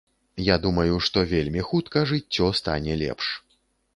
[0.43, 3.29] Я думаю, што вельмі хутка жыццё стане лепш.